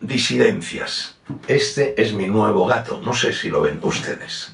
[0.00, 1.16] Disidencias.
[1.48, 4.52] Este es mi nuevo gato, no sé si lo ven ustedes.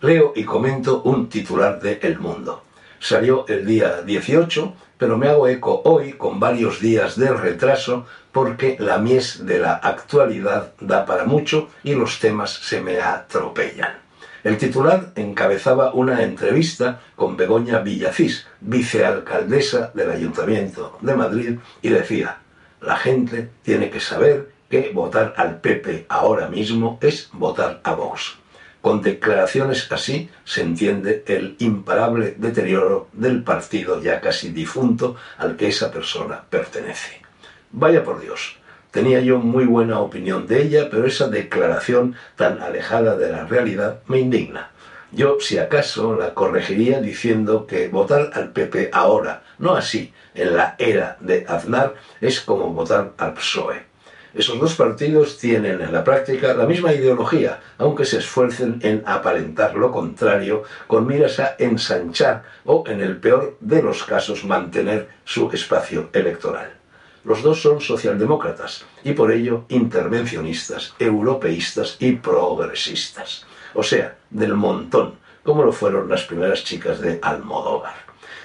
[0.00, 2.64] Leo y comento un titular de El Mundo.
[2.98, 8.76] Salió el día 18, pero me hago eco hoy con varios días de retraso porque
[8.80, 13.92] la mies de la actualidad da para mucho y los temas se me atropellan.
[14.42, 22.38] El titular encabezaba una entrevista con Begoña Villacís, vicealcaldesa del Ayuntamiento de Madrid, y decía,
[22.80, 28.36] la gente tiene que saber que votar al PP ahora mismo es votar a Vox.
[28.80, 35.68] Con declaraciones así se entiende el imparable deterioro del partido ya casi difunto al que
[35.68, 37.20] esa persona pertenece.
[37.72, 38.56] Vaya por Dios,
[38.90, 44.00] tenía yo muy buena opinión de ella, pero esa declaración tan alejada de la realidad
[44.06, 44.70] me indigna.
[45.10, 50.76] Yo, si acaso, la corregiría diciendo que votar al PP ahora, no así, en la
[50.78, 53.88] era de Aznar, es como votar al PSOE.
[54.34, 59.74] Esos dos partidos tienen en la práctica la misma ideología, aunque se esfuercen en aparentar
[59.74, 65.50] lo contrario con miras a ensanchar o, en el peor de los casos, mantener su
[65.50, 66.72] espacio electoral.
[67.24, 73.46] Los dos son socialdemócratas y por ello intervencionistas, europeístas y progresistas.
[73.74, 77.94] O sea, del montón, como lo fueron las primeras chicas de Almodóvar.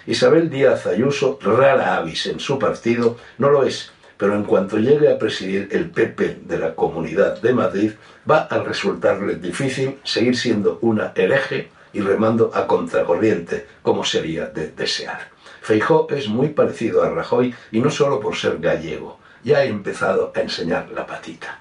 [0.06, 3.92] Isabel Díaz Ayuso, rara avis en su partido, no lo es,
[4.24, 7.92] pero en cuanto llegue a presidir el PP de la Comunidad de Madrid,
[8.26, 14.70] va a resultarle difícil seguir siendo una hereje y remando a contracorriente, como sería de
[14.70, 15.28] desear.
[15.62, 20.32] Feijó es muy parecido a Rajoy y no solo por ser gallego, ya ha empezado
[20.34, 21.60] a enseñar la patita.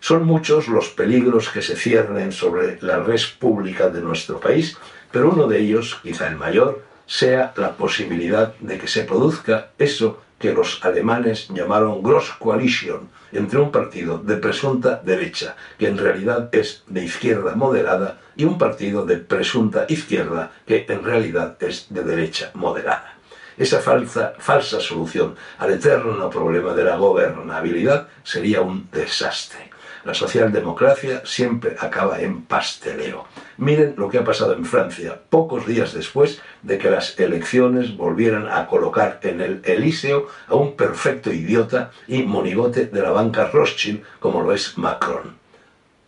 [0.00, 4.78] Son muchos los peligros que se ciernen sobre la red pública de nuestro país,
[5.12, 10.22] pero uno de ellos, quizá el mayor, sea la posibilidad de que se produzca eso
[10.40, 16.48] que los alemanes llamaron Gross Coalition entre un partido de presunta derecha, que en realidad
[16.50, 22.02] es de izquierda moderada, y un partido de presunta izquierda, que en realidad es de
[22.02, 23.14] derecha moderada.
[23.58, 29.70] Esa falsa, solución al eterno problema de la gobernabilidad sería un desastre.
[30.04, 33.26] La socialdemocracia siempre acaba en pasteleo.
[33.60, 38.48] Miren lo que ha pasado en Francia, pocos días después de que las elecciones volvieran
[38.50, 44.02] a colocar en el Elíseo a un perfecto idiota y monigote de la banca Rothschild
[44.18, 45.36] como lo es Macron.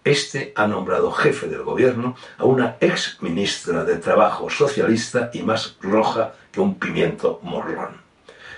[0.02, 5.76] Este ha nombrado jefe del gobierno a una ex ministra de Trabajo socialista y más
[5.82, 8.00] roja que un pimiento morrón.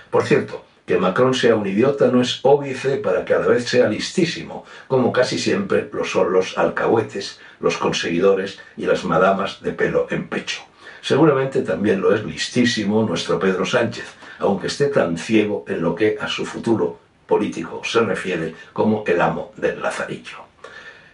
[0.09, 3.67] Por cierto, que Macron sea un idiota no es óbice para que a la vez
[3.67, 9.71] sea listísimo, como casi siempre lo son los alcahuetes, los conseguidores y las madamas de
[9.71, 10.61] pelo en pecho.
[11.01, 16.17] Seguramente también lo es listísimo nuestro Pedro Sánchez, aunque esté tan ciego en lo que
[16.19, 20.44] a su futuro político se refiere como el amo del lazarillo.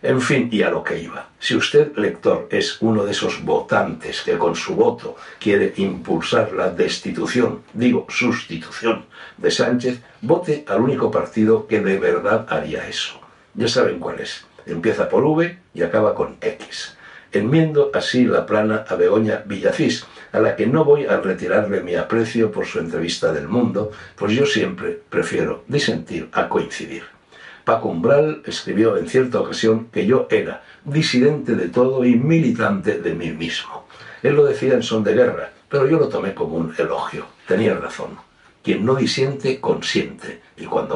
[0.04, 1.30] En fin, y a lo que iba.
[1.40, 6.72] Si usted, lector, es uno de esos votantes que con su voto quiere impulsar la
[6.72, 9.06] destitución, digo sustitución,
[9.38, 13.20] de Sánchez, vote al único partido que de verdad haría eso.
[13.54, 14.44] Ya saben cuál es.
[14.66, 16.98] Empieza por V y acaba con X.
[17.32, 21.96] Enmiendo así la plana a Begoña Villacís, a la que no voy a retirarle mi
[21.96, 27.04] aprecio por su entrevista del mundo, pues yo siempre prefiero disentir a coincidir.
[27.64, 33.14] Paco Umbral escribió en cierta ocasión que yo era disidente de todo y militante de
[33.14, 33.86] mí mismo.
[34.24, 37.26] Él lo decía en son de guerra, pero yo lo tomé como un elogio.
[37.48, 38.18] Tenía razón.
[38.64, 40.42] Quien no disiente, consiente.
[40.58, 40.96] Y cuando